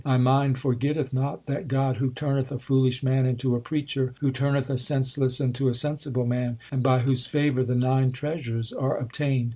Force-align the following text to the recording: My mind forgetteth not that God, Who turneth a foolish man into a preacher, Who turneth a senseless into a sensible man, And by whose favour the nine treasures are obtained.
My 0.03 0.17
mind 0.17 0.57
forgetteth 0.57 1.13
not 1.13 1.45
that 1.45 1.67
God, 1.67 1.97
Who 1.97 2.09
turneth 2.09 2.51
a 2.51 2.57
foolish 2.57 3.03
man 3.03 3.27
into 3.27 3.53
a 3.55 3.59
preacher, 3.59 4.15
Who 4.19 4.31
turneth 4.31 4.67
a 4.71 4.77
senseless 4.79 5.39
into 5.39 5.69
a 5.69 5.75
sensible 5.75 6.25
man, 6.25 6.57
And 6.71 6.81
by 6.81 7.01
whose 7.01 7.27
favour 7.27 7.63
the 7.63 7.75
nine 7.75 8.11
treasures 8.11 8.73
are 8.73 8.97
obtained. 8.97 9.49